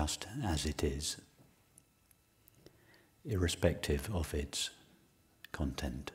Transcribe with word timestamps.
just 0.00 0.26
as 0.42 0.64
it 0.64 0.82
is, 0.82 1.18
irrespective 3.22 4.08
of 4.14 4.32
its 4.32 4.70
content. 5.52 6.12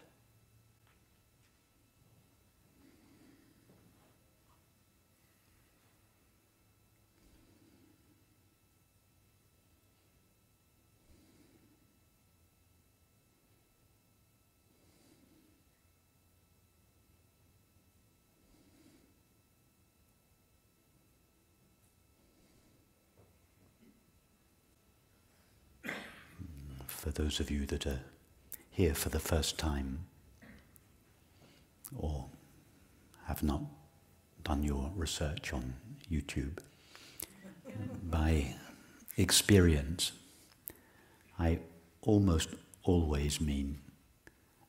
for 27.04 27.04
those 27.15 27.39
of 27.39 27.49
you 27.49 27.65
that 27.65 27.87
are 27.87 28.01
here 28.69 28.93
for 28.93 29.09
the 29.09 29.19
first 29.19 29.57
time 29.57 30.05
or 31.97 32.25
have 33.25 33.41
not 33.41 33.61
done 34.43 34.63
your 34.63 34.91
research 34.95 35.53
on 35.53 35.75
YouTube, 36.11 36.59
by 38.03 38.55
experience, 39.17 40.11
I 41.39 41.59
almost 42.01 42.49
always 42.83 43.41
mean 43.41 43.79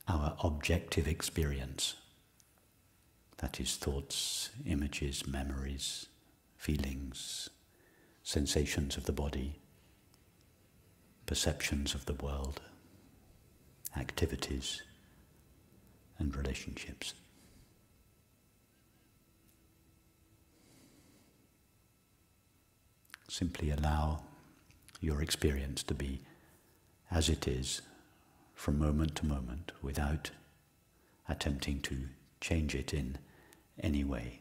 our 0.08 0.36
objective 0.42 1.08
experience. 1.08 1.96
That 3.38 3.60
is, 3.60 3.76
thoughts, 3.76 4.50
images, 4.64 5.26
memories, 5.26 6.06
feelings, 6.56 7.50
sensations 8.22 8.96
of 8.96 9.04
the 9.04 9.12
body 9.12 9.60
perceptions 11.26 11.94
of 11.94 12.06
the 12.06 12.14
world, 12.14 12.60
activities, 13.96 14.82
and 16.18 16.34
relationships. 16.34 17.14
Simply 23.28 23.70
allow 23.70 24.22
your 25.00 25.20
experience 25.20 25.82
to 25.82 25.94
be 25.94 26.22
as 27.10 27.28
it 27.28 27.46
is 27.46 27.82
from 28.54 28.78
moment 28.78 29.16
to 29.16 29.26
moment 29.26 29.72
without 29.82 30.30
attempting 31.28 31.80
to 31.80 32.08
change 32.40 32.74
it 32.74 32.94
in 32.94 33.18
any 33.82 34.04
way. 34.04 34.40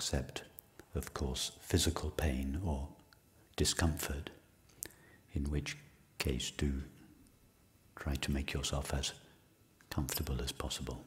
Except, 0.00 0.44
of 0.94 1.12
course, 1.12 1.52
physical 1.60 2.08
pain 2.08 2.58
or 2.64 2.88
discomfort, 3.54 4.30
in 5.34 5.44
which 5.50 5.76
case 6.16 6.50
do 6.50 6.72
try 7.96 8.14
to 8.14 8.30
make 8.32 8.54
yourself 8.54 8.94
as 8.94 9.12
comfortable 9.90 10.40
as 10.40 10.52
possible. 10.52 11.04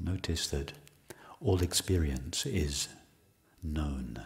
Notice 0.00 0.48
that 0.48 0.72
all 1.40 1.60
experience 1.62 2.46
is 2.46 2.88
known. 3.62 4.22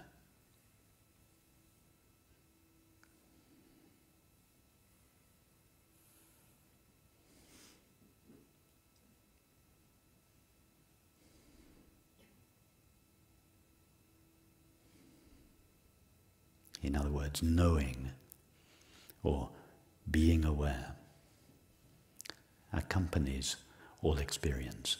In 16.82 16.96
other 16.96 17.10
words, 17.10 17.42
knowing 17.42 18.10
or 19.22 19.50
being 20.10 20.44
aware 20.44 20.96
accompanies 22.72 23.56
all 24.02 24.18
experience. 24.18 24.96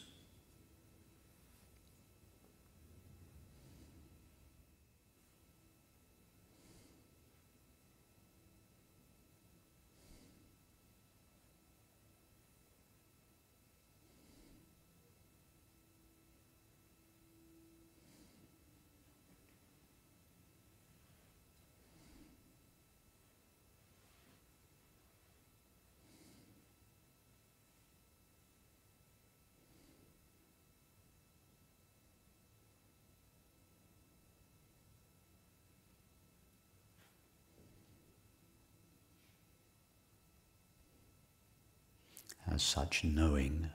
As 42.52 42.62
such 42.62 43.02
knowing 43.02 43.70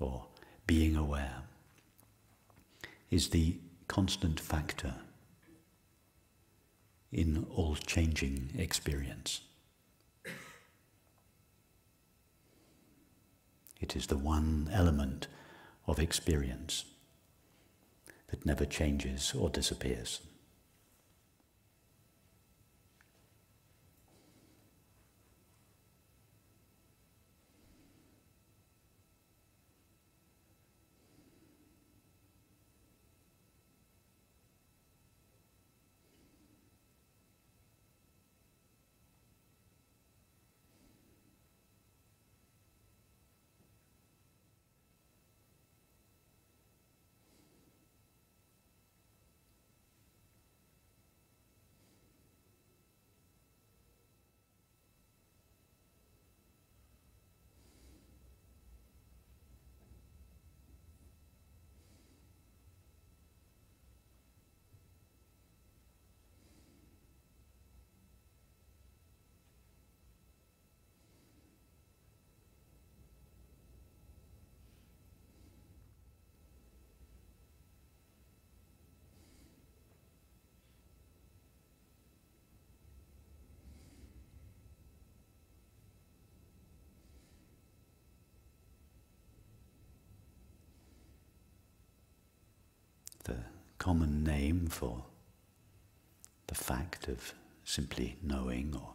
or 0.00 0.26
being 0.66 0.96
aware 0.96 1.42
is 3.10 3.28
the 3.28 3.58
constant 3.88 4.40
factor 4.40 4.94
in 7.12 7.46
all 7.54 7.76
changing 7.76 8.50
experience. 8.56 9.42
It 13.80 13.94
is 13.94 14.06
the 14.06 14.16
one 14.16 14.70
element 14.72 15.28
of 15.86 15.98
experience 15.98 16.86
that 18.28 18.46
never 18.46 18.64
changes 18.64 19.34
or 19.38 19.50
disappears. 19.50 20.20
The 93.26 93.36
common 93.78 94.22
name 94.22 94.68
for 94.68 95.04
the 96.46 96.54
fact 96.54 97.08
of 97.08 97.34
simply 97.64 98.16
knowing 98.22 98.72
or 98.74 98.92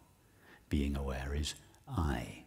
being 0.70 0.96
aware 0.96 1.36
is 1.36 1.54
I. 1.86 2.44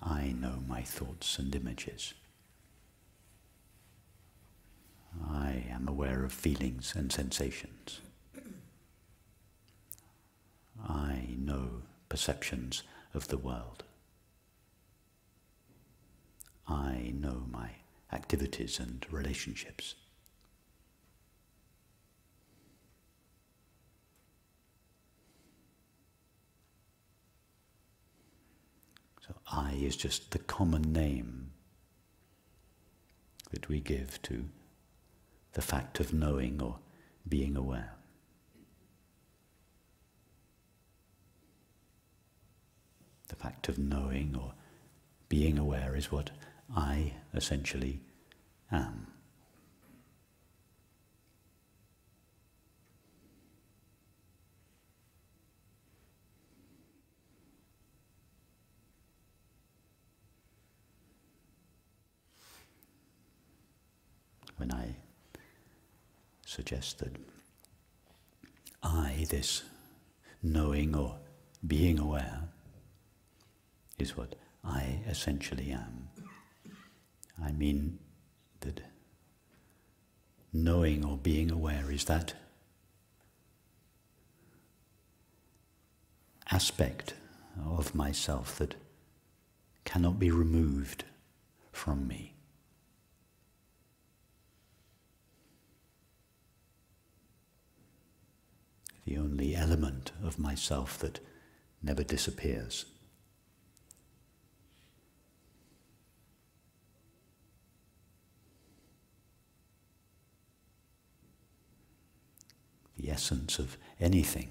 I 0.00 0.34
know 0.38 0.62
my 0.68 0.82
thoughts 0.82 1.38
and 1.40 1.52
images. 1.54 2.14
I 5.28 5.64
am 5.68 5.88
aware 5.88 6.24
of 6.24 6.32
feelings 6.32 6.94
and 6.94 7.10
sensations. 7.10 8.00
I 10.88 11.34
know 11.36 11.82
perceptions 12.08 12.84
of 13.14 13.26
the 13.28 13.38
world. 13.38 13.82
I 16.68 17.12
know 17.14 17.46
my 17.50 17.70
activities 18.12 18.80
and 18.80 19.06
relationships. 19.10 19.94
So 29.26 29.34
I 29.50 29.72
is 29.72 29.96
just 29.96 30.30
the 30.30 30.38
common 30.38 30.92
name 30.92 31.50
that 33.50 33.68
we 33.68 33.80
give 33.80 34.20
to 34.22 34.44
the 35.52 35.62
fact 35.62 36.00
of 36.00 36.12
knowing 36.12 36.60
or 36.60 36.78
being 37.28 37.56
aware. 37.56 37.92
The 43.28 43.36
fact 43.36 43.68
of 43.68 43.78
knowing 43.78 44.36
or 44.40 44.52
being 45.28 45.58
aware 45.58 45.96
is 45.96 46.12
what 46.12 46.30
I 46.74 47.12
essentially 47.34 48.00
am. 48.70 49.06
When 64.56 64.72
I 64.72 64.96
suggest 66.46 66.98
that 67.00 67.14
I, 68.82 69.26
this 69.28 69.62
knowing 70.42 70.94
or 70.96 71.18
being 71.66 71.98
aware, 71.98 72.48
is 73.98 74.16
what 74.16 74.34
I 74.64 75.00
essentially 75.06 75.70
am. 75.72 76.05
I 77.42 77.52
mean 77.52 77.98
that 78.60 78.80
knowing 80.52 81.04
or 81.04 81.16
being 81.18 81.50
aware 81.50 81.90
is 81.90 82.04
that 82.04 82.34
aspect 86.50 87.14
of 87.64 87.94
myself 87.94 88.56
that 88.58 88.74
cannot 89.84 90.18
be 90.18 90.30
removed 90.30 91.04
from 91.72 92.08
me. 92.08 92.34
The 99.04 99.18
only 99.18 99.54
element 99.54 100.10
of 100.22 100.38
myself 100.38 100.98
that 100.98 101.20
never 101.82 102.02
disappears. 102.02 102.86
Essence 113.10 113.58
of 113.58 113.76
anything 114.00 114.48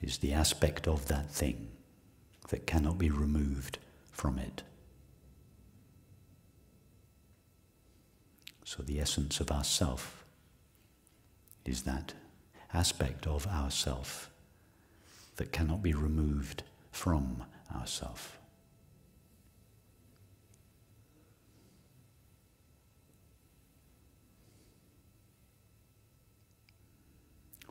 is 0.00 0.18
the 0.18 0.32
aspect 0.32 0.88
of 0.88 1.08
that 1.08 1.30
thing 1.30 1.68
that 2.48 2.66
cannot 2.66 2.98
be 2.98 3.10
removed 3.10 3.78
from 4.10 4.38
it. 4.38 4.62
So 8.64 8.82
the 8.82 9.00
essence 9.00 9.40
of 9.40 9.50
ourself 9.50 10.24
is 11.64 11.82
that 11.82 12.14
aspect 12.72 13.26
of 13.26 13.46
ourself 13.46 14.30
that 15.36 15.52
cannot 15.52 15.82
be 15.82 15.92
removed 15.92 16.62
from 16.92 17.44
ourself. 17.74 18.40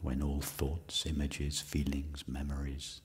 when 0.01 0.21
all 0.39 0.43
thoughts, 0.43 1.05
images, 1.05 1.59
feelings, 1.59 2.23
memories, 2.25 3.01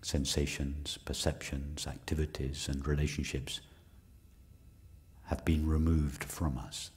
sensations, 0.00 0.98
perceptions, 1.04 1.86
activities, 1.86 2.68
and 2.68 2.86
relationships 2.86 3.60
have 5.26 5.44
been 5.44 5.68
removed 5.68 6.24
from 6.24 6.56
us. 6.56 6.90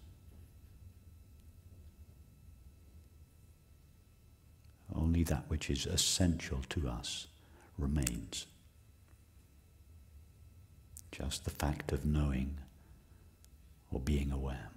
Only 4.95 5.23
that 5.25 5.43
which 5.49 5.69
is 5.69 5.85
essential 5.85 6.61
to 6.69 6.87
us 6.87 7.27
remains. 7.77 8.45
Just 11.11 11.43
the 11.43 11.51
fact 11.51 11.91
of 11.91 12.05
knowing 12.05 12.57
or 13.91 13.99
being 13.99 14.31
aware. 14.31 14.70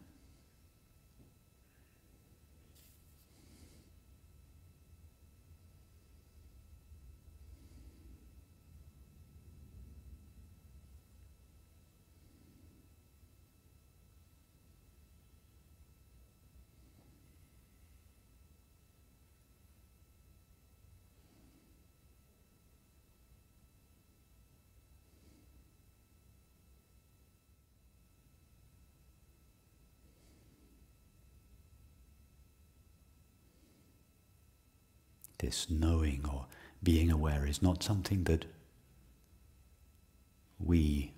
This 35.44 35.68
knowing 35.68 36.24
or 36.32 36.46
being 36.82 37.10
aware 37.10 37.46
is 37.46 37.60
not 37.60 37.82
something 37.82 38.24
that 38.24 38.46
we 40.58 41.12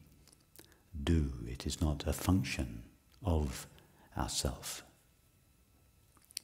do. 1.04 1.33
It 1.47 1.64
is 1.66 1.80
not 1.80 2.06
a 2.06 2.12
function 2.12 2.83
of 3.25 3.66
ourself. 4.18 4.83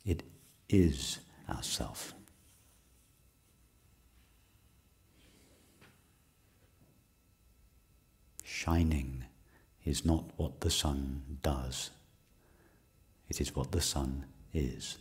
It 0.04 0.22
is 0.68 1.18
ourself. 1.48 2.14
Shining 8.44 9.24
is 9.84 10.04
not 10.04 10.24
what 10.36 10.60
the 10.60 10.70
sun 10.70 11.38
does, 11.42 11.90
it 13.28 13.40
is 13.40 13.56
what 13.56 13.72
the 13.72 13.80
sun 13.80 14.26
is. 14.54 14.98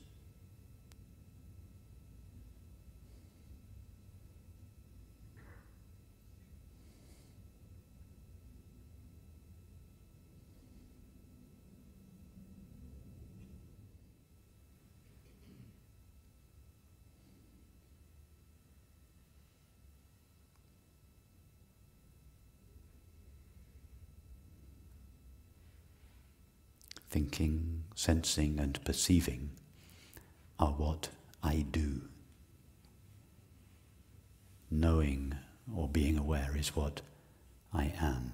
Thinking, 27.31 27.85
sensing, 27.95 28.59
and 28.59 28.83
perceiving 28.83 29.51
are 30.59 30.73
what 30.73 31.07
I 31.41 31.65
do. 31.71 32.01
Knowing 34.69 35.37
or 35.73 35.87
being 35.87 36.17
aware 36.17 36.57
is 36.57 36.75
what 36.75 36.99
I 37.73 37.93
am. 37.97 38.33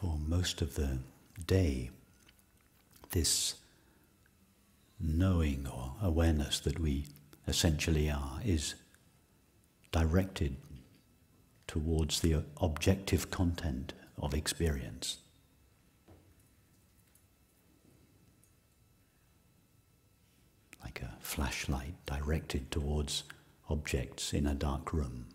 For 0.00 0.16
most 0.26 0.62
of 0.62 0.76
the 0.76 0.98
day, 1.46 1.90
this 3.10 3.56
knowing 4.98 5.66
or 5.66 5.92
awareness 6.00 6.58
that 6.60 6.78
we 6.78 7.06
essentially 7.46 8.10
are 8.10 8.40
is 8.42 8.76
directed 9.92 10.56
towards 11.66 12.20
the 12.20 12.42
objective 12.60 13.30
content 13.30 13.92
of 14.18 14.32
experience. 14.32 15.18
Like 20.82 21.02
a 21.02 21.12
flashlight 21.20 21.94
directed 22.06 22.70
towards 22.70 23.24
objects 23.68 24.32
in 24.32 24.46
a 24.46 24.54
dark 24.54 24.94
room. 24.94 25.26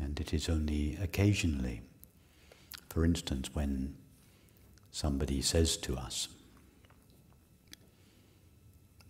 And 0.00 0.18
it 0.20 0.34
is 0.34 0.48
only 0.48 0.96
occasionally, 1.00 1.82
for 2.88 3.04
instance, 3.04 3.54
when 3.54 3.96
somebody 4.90 5.40
says 5.42 5.76
to 5.78 5.96
us, 5.96 6.28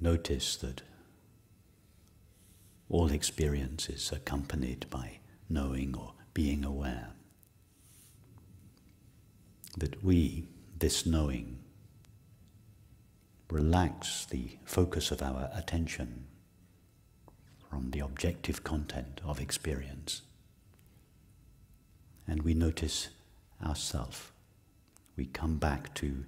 notice 0.00 0.57
that 0.57 0.83
all 2.88 3.11
experience 3.11 3.88
is 3.88 4.12
accompanied 4.12 4.87
by 4.90 5.19
knowing 5.49 5.97
or 5.97 6.12
being 6.35 6.64
aware. 6.64 7.11
That 9.76 10.02
we, 10.05 10.47
this 10.78 11.05
knowing, 11.05 11.59
relax 13.50 14.25
the 14.26 14.59
focus 14.64 15.11
of 15.11 15.23
our 15.23 15.50
attention 15.55 16.26
from 17.69 17.90
the 17.90 18.00
objective 18.00 18.64
content 18.64 19.21
of 19.25 19.40
experience. 19.40 20.23
And 22.26 22.42
we 22.42 22.54
notice 22.54 23.09
ourself. 23.64 24.33
We 25.16 25.26
come 25.26 25.59
back 25.59 25.95
to 25.95 26.25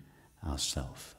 ourself. 0.46 1.14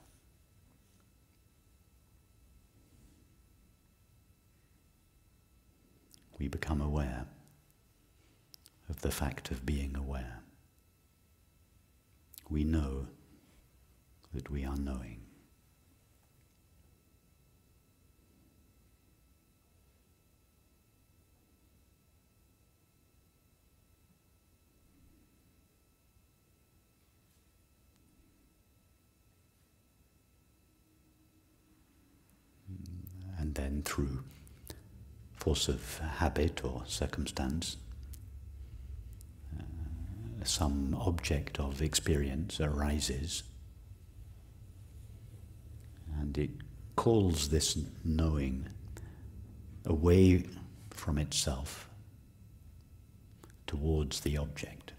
We 6.39 6.47
become 6.47 6.81
aware 6.81 7.25
of 8.89 9.01
the 9.01 9.11
fact 9.11 9.51
of 9.51 9.65
being 9.65 9.95
aware. 9.95 10.39
We 12.49 12.63
know 12.63 13.07
that 14.33 14.49
we 14.49 14.65
are 14.65 14.77
knowing. 14.77 15.21
And 33.37 33.48
then 33.59 33.81
through 33.83 34.23
force 35.33 35.67
of 35.67 35.99
habit 35.99 36.63
or 36.63 36.83
circumstance, 36.85 37.75
uh, 39.57 39.63
some 40.43 40.95
object 40.99 41.59
of 41.59 41.81
experience 41.81 42.61
arises 42.61 43.43
and 46.19 46.37
it 46.37 46.51
calls 46.95 47.49
this 47.49 47.77
knowing 48.03 48.67
away 49.85 50.45
from 50.89 51.17
itself 51.17 51.89
towards 53.67 54.21
the 54.21 54.37
object. 54.37 54.93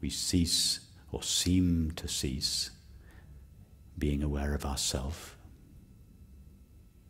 we 0.00 0.08
cease 0.08 0.80
or 1.12 1.22
seem 1.22 1.92
to 1.96 2.08
cease 2.08 2.70
being 3.98 4.22
aware 4.22 4.54
of 4.54 4.64
ourself, 4.64 5.36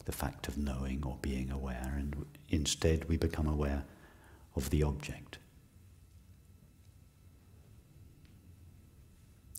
the 0.05 0.13
fact 0.13 0.49
of 0.49 0.59
knowing 0.59 1.05
or 1.05 1.19
being 1.23 1.51
aware, 1.51 1.95
and 1.97 2.27
instead 2.49 3.09
we 3.09 3.17
become 3.17 3.47
aware 3.47 3.85
of 4.57 4.71
the 4.71 4.83
object. 4.83 5.39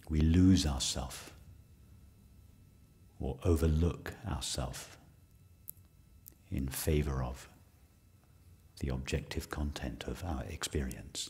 We 0.10 0.20
lose 0.20 0.66
ourself 0.66 1.34
or 3.20 3.38
overlook 3.46 4.14
ourself 4.28 4.98
in 6.50 6.68
favor 6.68 7.24
of 7.24 7.48
the 8.82 8.90
objective 8.90 9.50
content 9.50 10.04
of 10.08 10.24
our 10.26 10.44
experience. 10.50 11.30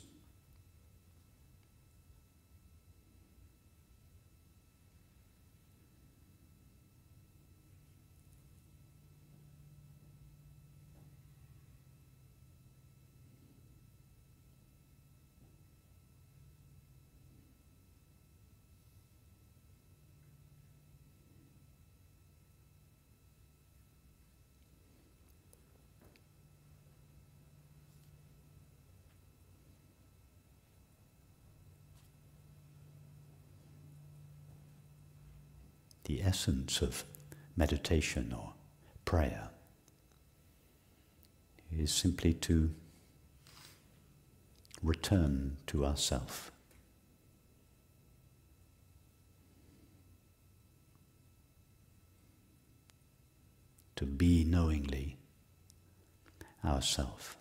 the 36.11 36.20
essence 36.31 36.81
of 36.81 37.03
meditation 37.57 38.33
or 38.33 38.53
prayer 39.03 39.49
is 41.69 41.91
simply 41.91 42.33
to 42.33 42.73
return 44.81 45.57
to 45.67 45.85
ourself. 45.85 46.49
To 53.97 54.05
be 54.05 54.45
knowingly 54.45 55.17
ourself. 56.63 57.35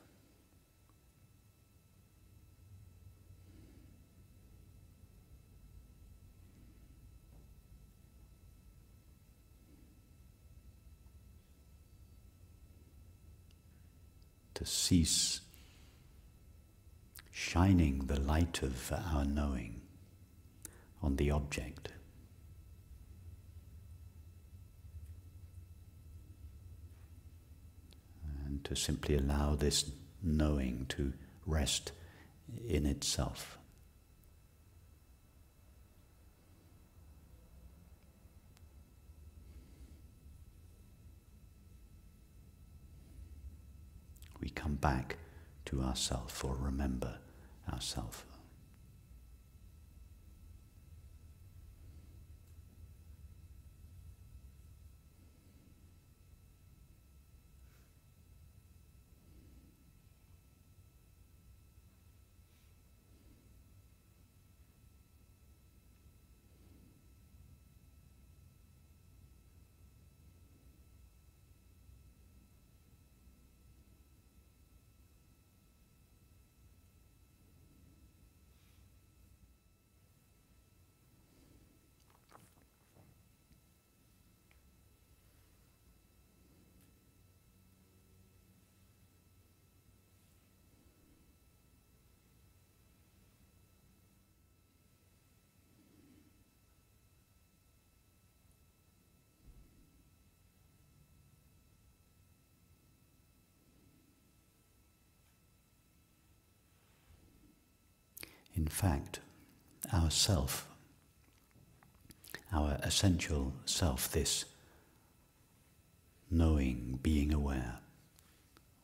To 14.60 14.66
cease 14.66 15.40
shining 17.30 18.00
the 18.08 18.20
light 18.20 18.62
of 18.62 18.92
our 18.92 19.24
knowing 19.24 19.80
on 21.02 21.16
the 21.16 21.30
object. 21.30 21.88
And 28.44 28.62
to 28.64 28.76
simply 28.76 29.16
allow 29.16 29.54
this 29.54 29.92
knowing 30.22 30.84
to 30.90 31.14
rest 31.46 31.92
in 32.68 32.84
itself. 32.84 33.56
We 44.40 44.50
come 44.50 44.74
back 44.74 45.16
to 45.66 45.82
ourself 45.82 46.44
or 46.44 46.54
remember 46.54 47.18
ourself. 47.72 48.24
In 108.60 108.66
fact, 108.66 109.20
our 109.90 110.10
self, 110.10 110.68
our 112.52 112.78
essential 112.82 113.54
self, 113.64 114.12
this 114.12 114.44
knowing, 116.30 116.98
being 117.02 117.32
aware, 117.32 117.78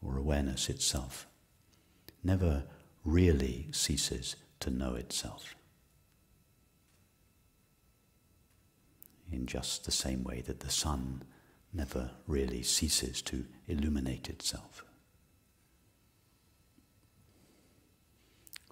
or 0.01 0.17
awareness 0.17 0.71
itself, 0.71 1.27
never 2.25 2.65
really 3.05 3.69
ceases 3.71 4.37
to 4.61 4.71
know 4.71 4.95
itself. 4.95 5.55
In 9.31 9.45
just 9.45 9.85
the 9.85 9.93
same 9.93 10.25
way 10.25 10.41
that 10.41 10.61
the 10.61 10.71
sun 10.71 11.23
never 11.75 12.12
really 12.27 12.62
ceases 12.62 13.21
to 13.23 13.45
illuminate 13.69 14.31
itself. 14.31 14.87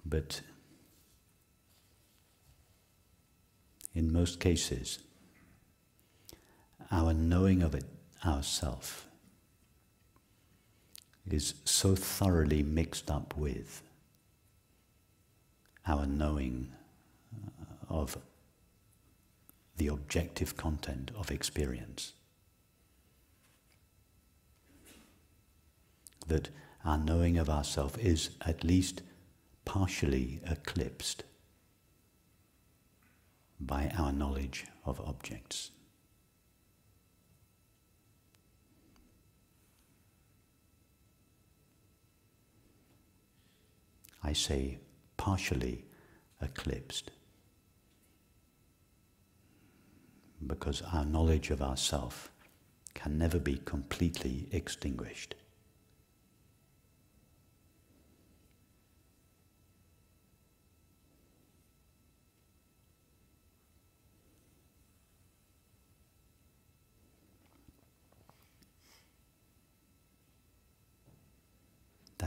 But 0.03 0.41
in 3.95 4.11
most 4.11 4.39
cases, 4.39 4.99
our 6.91 7.13
knowing 7.13 7.63
of 7.63 7.73
it 7.73 7.85
ourself 8.25 9.07
is 11.25 11.55
so 11.63 11.95
thoroughly 11.95 12.61
mixed 12.61 13.09
up 13.09 13.35
with 13.35 13.81
our 15.87 16.05
knowing 16.05 16.71
uh, 17.33 17.93
of 17.93 18.17
the 19.77 19.87
objective 19.87 20.55
content 20.57 21.11
of 21.15 21.31
experience. 21.31 22.13
That 26.27 26.49
our 26.83 26.97
knowing 26.97 27.37
of 27.37 27.49
ourself 27.49 27.97
is 27.97 28.31
at 28.41 28.63
least 28.63 29.01
partially 29.63 30.41
eclipsed 30.45 31.23
by 33.65 33.91
our 33.97 34.11
knowledge 34.11 34.65
of 34.85 34.99
objects. 35.01 35.71
I 44.23 44.33
say 44.33 44.79
partially 45.17 45.85
eclipsed 46.41 47.11
because 50.45 50.81
our 50.81 51.05
knowledge 51.05 51.49
of 51.51 51.61
ourself 51.61 52.31
can 52.93 53.17
never 53.17 53.39
be 53.39 53.57
completely 53.65 54.47
extinguished. 54.51 55.35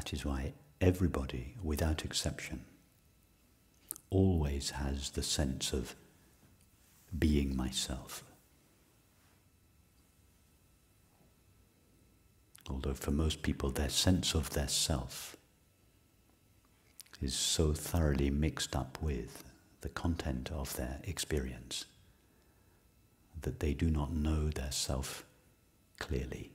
That 0.08 0.16
is 0.16 0.24
why 0.24 0.54
everybody, 0.80 1.54
without 1.62 2.02
exception, 2.02 2.64
always 4.08 4.70
has 4.70 5.10
the 5.10 5.22
sense 5.22 5.74
of 5.74 5.94
being 7.18 7.54
myself. 7.54 8.24
Although 12.70 12.94
for 12.94 13.10
most 13.10 13.42
people, 13.42 13.68
their 13.68 13.90
sense 13.90 14.34
of 14.34 14.48
their 14.48 14.68
self 14.68 15.36
is 17.20 17.34
so 17.34 17.74
thoroughly 17.74 18.30
mixed 18.30 18.74
up 18.74 18.96
with 19.02 19.44
the 19.82 19.90
content 19.90 20.50
of 20.50 20.74
their 20.76 21.00
experience 21.04 21.84
that 23.42 23.60
they 23.60 23.74
do 23.74 23.90
not 23.90 24.14
know 24.14 24.48
their 24.48 24.72
self 24.72 25.26
clearly. 25.98 26.50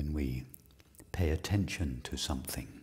When 0.00 0.14
we 0.14 0.44
pay 1.12 1.28
attention 1.28 2.00
to 2.02 2.16
something, 2.16 2.80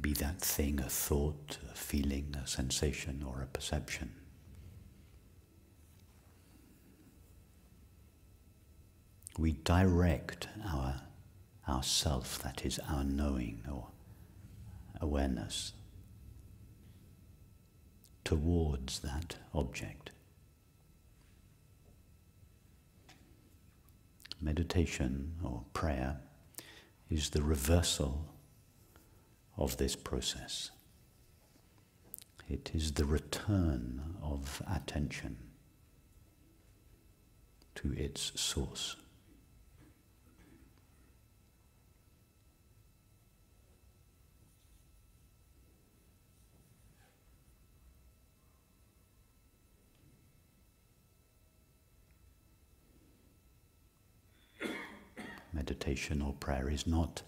be 0.00 0.12
that 0.12 0.40
thing 0.40 0.80
a 0.80 0.88
thought, 0.88 1.58
a 1.70 1.76
feeling, 1.76 2.34
a 2.42 2.44
sensation, 2.44 3.24
or 3.24 3.40
a 3.40 3.46
perception. 3.46 4.10
We 9.38 9.52
direct 9.52 10.48
our, 10.66 11.02
our 11.68 11.84
self, 11.84 12.42
that 12.42 12.66
is 12.66 12.80
our 12.88 13.04
knowing 13.04 13.62
or 13.70 13.86
awareness, 15.00 15.72
towards 18.24 18.98
that 19.00 19.36
object. 19.54 20.10
Meditation 24.40 25.34
or 25.42 25.64
prayer 25.72 26.20
is 27.10 27.30
the 27.30 27.42
reversal 27.42 28.34
of 29.56 29.76
this 29.76 29.96
process. 29.96 30.70
It 32.48 32.70
is 32.74 32.92
the 32.92 33.04
return 33.04 34.16
of 34.22 34.62
attention 34.70 35.38
to 37.76 37.92
its 37.92 38.38
source. 38.40 38.96
Meditation 55.56 56.20
or 56.20 56.34
prayer 56.34 56.68
is 56.68 56.86
not 56.86 57.22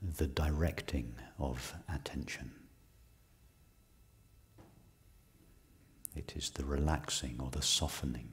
the 0.00 0.28
directing 0.28 1.12
of 1.40 1.74
attention. 1.92 2.52
It 6.14 6.34
is 6.36 6.50
the 6.50 6.64
relaxing 6.64 7.40
or 7.40 7.50
the 7.50 7.62
softening 7.62 8.28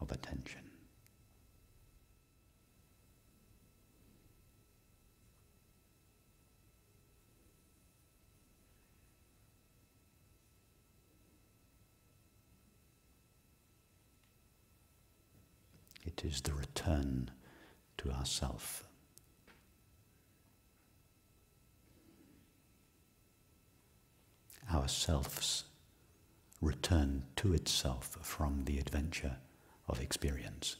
of 0.00 0.10
attention. 0.10 0.69
Is 16.22 16.42
the 16.42 16.52
return 16.52 17.30
to 17.98 18.10
ourself. 18.10 18.84
Ourselves 24.70 25.64
return 26.60 27.24
to 27.36 27.54
itself 27.54 28.18
from 28.20 28.64
the 28.66 28.78
adventure 28.78 29.38
of 29.88 30.00
experience. 30.02 30.76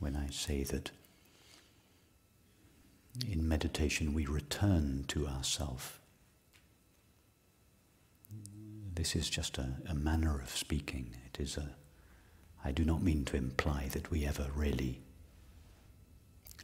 When 0.00 0.16
I 0.16 0.30
say 0.30 0.64
that 0.64 0.90
in 3.28 3.46
meditation 3.46 4.12
we 4.12 4.26
return 4.26 5.04
to 5.08 5.28
ourself. 5.28 6.00
this 9.00 9.16
is 9.16 9.30
just 9.30 9.56
a, 9.56 9.76
a 9.88 9.94
manner 9.94 10.38
of 10.42 10.50
speaking. 10.50 11.14
It 11.32 11.40
is 11.40 11.56
a. 11.56 11.70
I 12.62 12.70
do 12.70 12.84
not 12.84 13.02
mean 13.02 13.24
to 13.26 13.36
imply 13.38 13.88
that 13.92 14.10
we 14.10 14.26
ever 14.26 14.48
really 14.54 15.00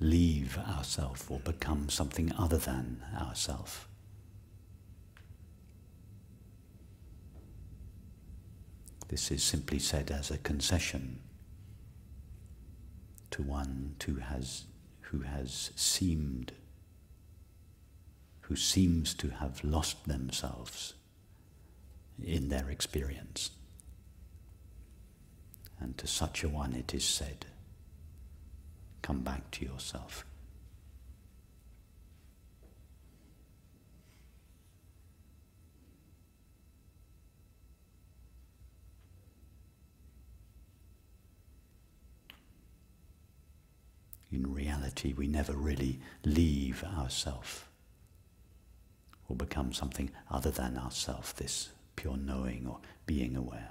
leave 0.01 0.59
ourself 0.59 1.31
or 1.31 1.39
become 1.41 1.89
something 1.89 2.31
other 2.37 2.59
than 2.59 3.03
ourself. 3.19 3.89
This 9.09 9.31
is 9.31 9.43
simply 9.43 9.79
said 9.79 10.11
as 10.11 10.31
a 10.31 10.37
concession 10.37 11.21
to 13.31 13.43
one 13.43 13.97
who 14.05 14.17
has, 14.17 14.65
who 15.01 15.21
has 15.21 15.71
seemed, 15.77 16.53
who 18.43 18.57
seems 18.57 19.15
to 19.15 19.29
have 19.31 19.63
lost 19.65 20.07
themselves 20.07 20.95
in 22.23 22.49
their 22.49 22.71
experience. 22.71 23.51
And 25.79 25.99
to 25.99 26.07
such 26.07 26.43
a 26.43 26.49
one 26.49 26.73
it 26.73 26.95
is 26.95 27.05
said, 27.05 27.47
come 29.03 29.21
back 29.21 29.51
to 29.53 29.65
yourself. 29.65 30.25
In 44.33 44.53
reality, 44.53 45.13
we 45.13 45.29
never 45.29 45.53
really 45.53 46.01
leave 46.25 46.83
ourself 46.85 47.69
or 49.29 49.37
become 49.37 49.73
something 49.73 50.11
other 50.31 50.51
than 50.51 50.77
ourself, 50.77 51.35
this 51.37 51.71
pure 51.95 52.17
knowing 52.17 52.67
or 52.67 52.81
being 53.07 53.37
aware. 53.37 53.71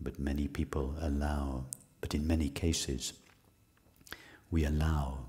But 0.00 0.18
many 0.18 0.46
people 0.48 0.94
allow, 1.00 1.64
but 2.00 2.14
in 2.14 2.26
many 2.26 2.48
cases, 2.48 3.12
we 4.50 4.64
allow 4.64 5.26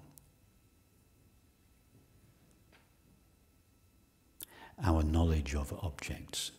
our 4.84 5.04
knowledge 5.04 5.56
of 5.56 5.74
objects 5.82 6.52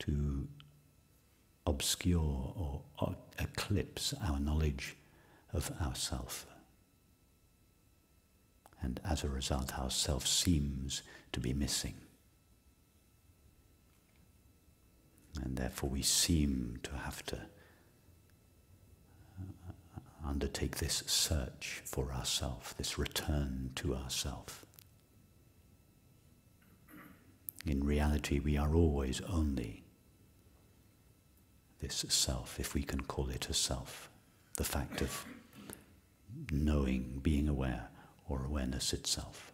to 0.00 0.48
obscure 1.66 2.52
or, 2.56 2.82
eclipse 3.38 4.14
our 4.22 4.38
knowledge 4.38 4.96
of 5.52 5.72
ourself. 5.80 6.46
And 8.80 9.00
as 9.04 9.24
a 9.24 9.28
result, 9.28 9.76
our 9.76 9.90
self 9.90 10.24
seems 10.26 11.02
to 11.32 11.40
be 11.40 11.52
missing. 11.52 11.94
And 15.42 15.56
therefore, 15.56 15.90
we 15.90 16.02
seem 16.02 16.78
to 16.84 16.92
have 16.92 17.24
to 17.26 17.36
uh, 19.40 20.28
undertake 20.28 20.76
this 20.76 21.02
search 21.06 21.82
for 21.84 22.12
ourself, 22.12 22.74
this 22.78 22.96
return 22.98 23.70
to 23.76 23.96
ourself. 23.96 24.63
In 27.66 27.82
reality, 27.82 28.38
we 28.38 28.58
are 28.58 28.74
always 28.74 29.22
only 29.22 29.84
this 31.80 32.04
self, 32.08 32.60
if 32.60 32.74
we 32.74 32.82
can 32.82 33.00
call 33.02 33.30
it 33.30 33.48
a 33.48 33.54
self, 33.54 34.10
the 34.56 34.64
fact 34.64 35.00
of 35.00 35.24
knowing, 36.50 37.20
being 37.22 37.48
aware, 37.48 37.88
or 38.28 38.44
awareness 38.44 38.92
itself. 38.92 39.53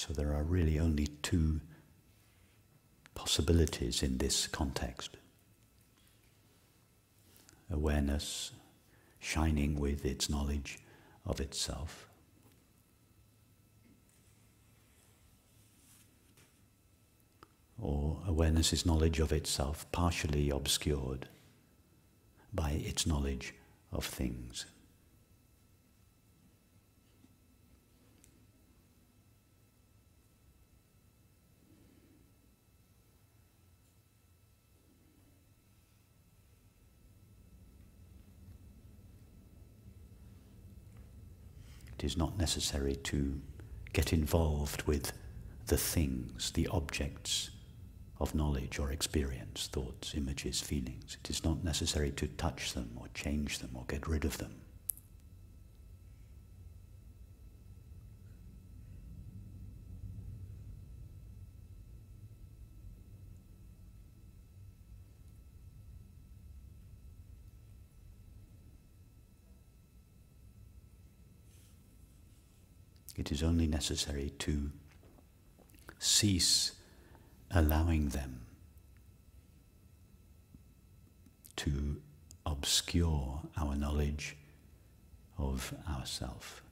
So 0.00 0.14
there 0.14 0.32
are 0.32 0.42
really 0.42 0.80
only 0.80 1.08
two 1.20 1.60
possibilities 3.14 4.02
in 4.02 4.16
this 4.16 4.46
context 4.46 5.18
awareness 7.70 8.52
shining 9.18 9.78
with 9.78 10.06
its 10.06 10.30
knowledge 10.30 10.78
of 11.26 11.38
itself. 11.38 12.08
Or 17.78 18.22
awareness 18.26 18.72
is 18.72 18.86
knowledge 18.86 19.20
of 19.20 19.32
itself 19.32 19.84
partially 19.92 20.48
obscured 20.48 21.28
by 22.54 22.70
its 22.70 23.06
knowledge 23.06 23.52
of 23.92 24.06
things. 24.06 24.64
It 42.00 42.06
is 42.06 42.16
not 42.16 42.38
necessary 42.38 42.96
to 42.96 43.42
get 43.92 44.14
involved 44.14 44.84
with 44.84 45.12
the 45.66 45.76
things, 45.76 46.50
the 46.50 46.66
objects 46.68 47.50
of 48.18 48.34
knowledge 48.34 48.78
or 48.78 48.90
experience, 48.90 49.68
thoughts, 49.70 50.14
images, 50.14 50.62
feelings. 50.62 51.18
It 51.22 51.28
is 51.28 51.44
not 51.44 51.62
necessary 51.62 52.10
to 52.12 52.26
touch 52.26 52.72
them 52.72 52.96
or 52.98 53.08
change 53.12 53.58
them 53.58 53.72
or 53.74 53.84
get 53.86 54.08
rid 54.08 54.24
of 54.24 54.38
them. 54.38 54.62
It 73.20 73.30
is 73.30 73.42
only 73.42 73.66
necessary 73.66 74.32
to 74.38 74.70
cease 75.98 76.72
allowing 77.50 78.08
them 78.08 78.46
to 81.56 82.00
obscure 82.46 83.42
our 83.58 83.76
knowledge 83.76 84.38
of 85.36 85.74
ourself. 85.86 86.62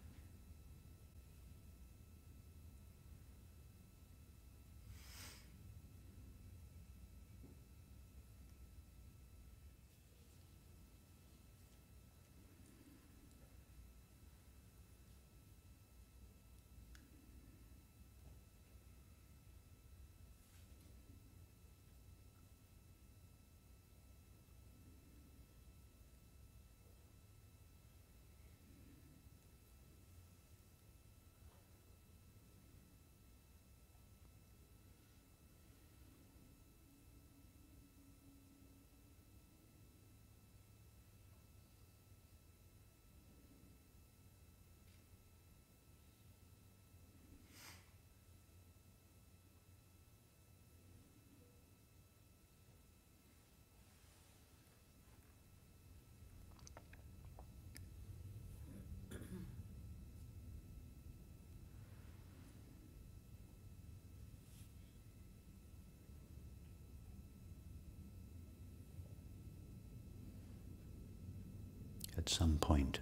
At 72.19 72.29
some 72.29 72.59
point, 72.59 72.99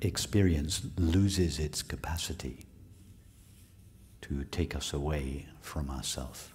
experience 0.00 0.82
loses 0.96 1.58
its 1.58 1.82
capacity 1.82 2.64
to 4.22 4.44
take 4.44 4.76
us 4.76 4.92
away 4.92 5.48
from 5.60 5.90
ourself. 5.90 6.54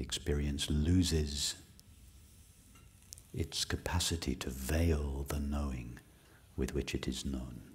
Experience 0.00 0.68
loses 0.70 1.56
its 3.32 3.64
capacity 3.64 4.34
to 4.34 4.50
veil 4.50 5.24
the 5.28 5.38
knowing 5.38 5.98
with 6.56 6.74
which 6.74 6.94
it 6.94 7.06
is 7.06 7.24
known. 7.24 7.67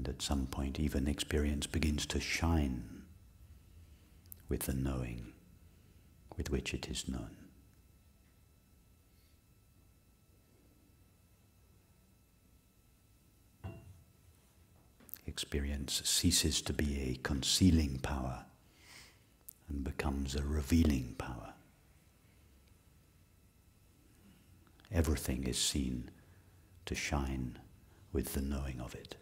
And 0.00 0.08
at 0.08 0.22
some 0.22 0.46
point, 0.46 0.80
even 0.80 1.06
experience 1.06 1.66
begins 1.66 2.06
to 2.06 2.20
shine 2.20 3.02
with 4.48 4.60
the 4.60 4.72
knowing 4.72 5.34
with 6.38 6.48
which 6.48 6.72
it 6.72 6.88
is 6.88 7.06
known. 7.06 7.36
Experience 15.26 16.00
ceases 16.06 16.62
to 16.62 16.72
be 16.72 17.02
a 17.02 17.16
concealing 17.22 17.98
power 17.98 18.46
and 19.68 19.84
becomes 19.84 20.34
a 20.34 20.42
revealing 20.42 21.14
power. 21.18 21.52
Everything 24.90 25.44
is 25.44 25.58
seen 25.58 26.10
to 26.86 26.94
shine 26.94 27.58
with 28.14 28.32
the 28.32 28.40
knowing 28.40 28.80
of 28.80 28.94
it. 28.94 29.16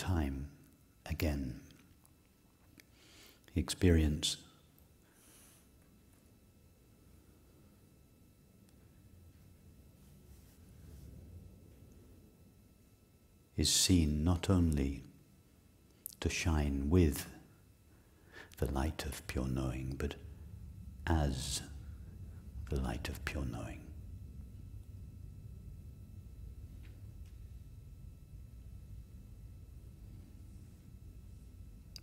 Time 0.00 0.48
again. 1.04 1.60
Experience 3.54 4.38
is 13.58 13.70
seen 13.70 14.24
not 14.24 14.48
only 14.48 15.04
to 16.18 16.30
shine 16.30 16.88
with 16.88 17.26
the 18.56 18.72
light 18.72 19.04
of 19.04 19.26
pure 19.26 19.46
knowing, 19.46 19.96
but 19.98 20.14
as 21.06 21.60
the 22.70 22.80
light 22.80 23.10
of 23.10 23.22
pure 23.26 23.44
knowing. 23.44 23.89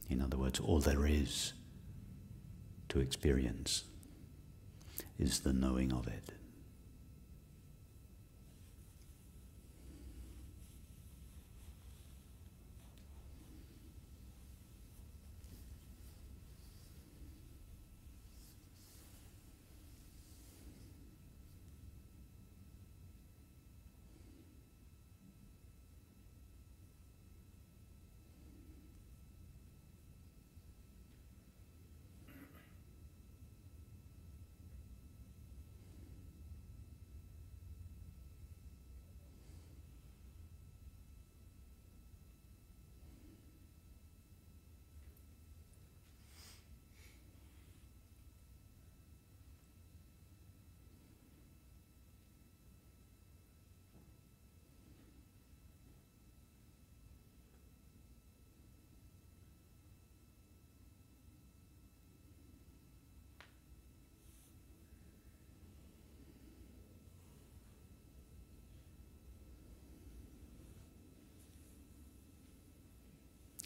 In 0.10 0.22
other 0.22 0.38
words, 0.38 0.60
all 0.60 0.80
there 0.80 1.06
is 1.06 1.54
to 2.90 3.00
experience 3.00 3.84
is 5.20 5.42
the 5.42 5.54
knowing 5.54 5.92
of 5.92 6.08
it. 6.08 6.32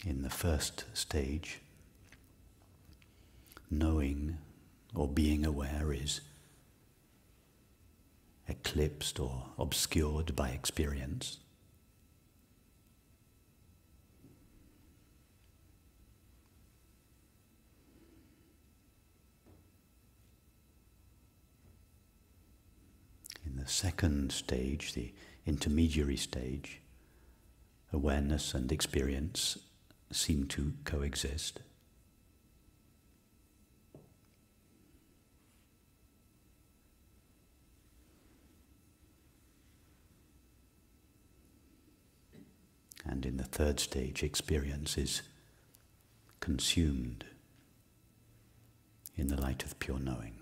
In 0.06 0.24
the 0.24 0.30
first 0.30 0.86
stage, 0.94 1.60
knowing 3.70 4.38
or 4.96 5.08
being 5.08 5.46
aware 5.46 5.94
is 5.94 6.22
eclipsed 8.48 9.20
or 9.20 9.46
obscured 9.58 10.36
by 10.36 10.50
experience. 10.50 11.38
In 23.46 23.58
the 23.58 23.68
second 23.68 24.32
stage, 24.32 24.94
the 24.94 25.14
intermediary 25.46 26.18
stage, 26.18 26.82
awareness 27.94 28.54
and 28.54 28.72
experience 28.72 29.58
seem 30.12 30.46
to 30.48 30.74
coexist. 30.86 31.62
And 43.04 43.26
in 43.26 43.38
the 43.38 43.44
third 43.44 43.80
stage, 43.80 44.24
experience 44.24 44.98
is 44.98 45.22
consumed 46.40 47.26
in 49.16 49.28
the 49.28 49.40
light 49.40 49.64
of 49.64 49.80
pure 49.80 50.00
knowing. 50.00 50.41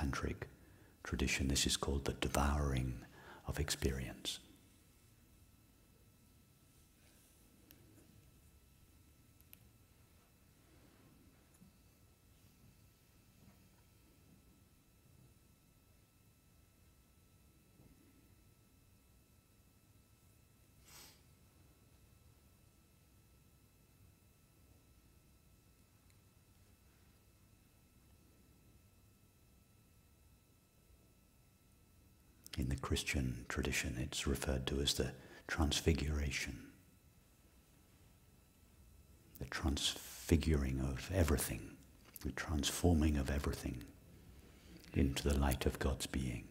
Tantric 0.00 0.44
tradition, 1.04 1.48
this 1.48 1.66
is 1.66 1.76
called 1.76 2.06
the 2.06 2.14
devouring 2.14 3.00
of 3.46 3.60
experience. 3.60 4.38
In 32.58 32.68
the 32.68 32.69
Christian 32.82 33.44
tradition, 33.48 33.96
it's 33.98 34.26
referred 34.26 34.66
to 34.66 34.80
as 34.80 34.94
the 34.94 35.12
transfiguration, 35.46 36.58
the 39.38 39.46
transfiguring 39.46 40.80
of 40.80 41.10
everything, 41.14 41.76
the 42.24 42.32
transforming 42.32 43.16
of 43.16 43.30
everything 43.30 43.84
into 44.94 45.28
the 45.28 45.38
light 45.38 45.66
of 45.66 45.78
God's 45.78 46.06
being. 46.06 46.49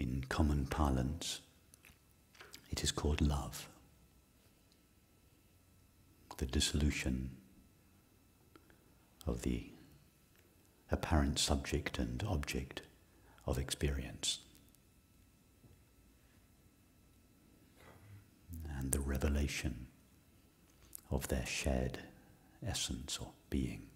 In 0.00 0.24
common 0.30 0.64
parlance, 0.64 1.40
it 2.70 2.82
is 2.82 2.90
called 2.90 3.20
love. 3.20 3.68
The 6.38 6.46
dissolution 6.46 7.32
of 9.26 9.42
the 9.42 9.70
apparent 10.90 11.38
subject 11.38 11.98
and 11.98 12.24
object 12.26 12.80
of 13.46 13.58
experience. 13.58 14.38
And 18.78 18.92
the 18.92 19.00
revelation 19.00 19.88
of 21.10 21.28
their 21.28 21.44
shared 21.44 21.98
essence 22.66 23.18
or 23.20 23.32
being. 23.50 23.89